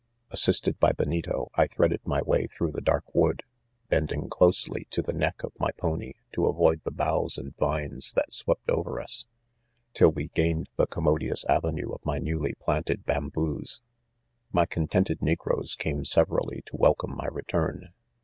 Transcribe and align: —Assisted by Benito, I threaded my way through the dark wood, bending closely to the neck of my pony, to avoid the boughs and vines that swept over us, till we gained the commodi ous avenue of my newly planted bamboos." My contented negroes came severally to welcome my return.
—Assisted 0.31 0.79
by 0.79 0.93
Benito, 0.93 1.51
I 1.53 1.67
threaded 1.67 2.01
my 2.07 2.23
way 2.23 2.47
through 2.47 2.71
the 2.71 2.81
dark 2.81 3.13
wood, 3.13 3.43
bending 3.87 4.29
closely 4.29 4.87
to 4.89 5.03
the 5.03 5.13
neck 5.13 5.43
of 5.43 5.53
my 5.59 5.69
pony, 5.77 6.13
to 6.31 6.47
avoid 6.47 6.81
the 6.83 6.89
boughs 6.89 7.37
and 7.37 7.55
vines 7.55 8.11
that 8.13 8.33
swept 8.33 8.67
over 8.67 8.99
us, 8.99 9.27
till 9.93 10.09
we 10.11 10.29
gained 10.29 10.69
the 10.75 10.87
commodi 10.87 11.31
ous 11.31 11.45
avenue 11.45 11.91
of 11.91 12.03
my 12.03 12.17
newly 12.17 12.55
planted 12.55 13.05
bamboos." 13.05 13.83
My 14.51 14.65
contented 14.65 15.21
negroes 15.21 15.75
came 15.75 16.03
severally 16.03 16.63
to 16.65 16.75
welcome 16.77 17.15
my 17.15 17.27
return. 17.27 17.93